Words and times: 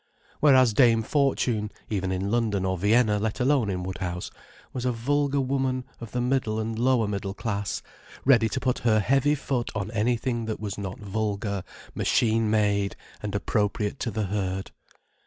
Whereas 0.39 0.73
Dame 0.73 1.03
Fortune, 1.03 1.71
even 1.87 2.11
in 2.11 2.31
London 2.31 2.65
or 2.65 2.75
Vienna, 2.75 3.19
let 3.19 3.39
alone 3.39 3.69
in 3.69 3.83
Woodhouse, 3.83 4.31
was 4.73 4.83
a 4.83 4.91
vulgar 4.91 5.39
woman 5.41 5.83
of 5.99 6.09
the 6.11 6.19
middle 6.19 6.59
and 6.59 6.79
lower 6.79 7.07
middle 7.07 7.35
class, 7.35 7.83
ready 8.25 8.49
to 8.49 8.59
put 8.59 8.79
her 8.79 8.99
heavy 8.99 9.35
foot 9.35 9.69
on 9.75 9.91
anything 9.91 10.45
that 10.45 10.59
was 10.59 10.75
not 10.75 10.97
vulgar, 10.99 11.63
machine 11.93 12.49
made, 12.49 12.95
and 13.21 13.35
appropriate 13.35 13.99
to 13.99 14.09
the 14.09 14.23
herd. 14.25 14.71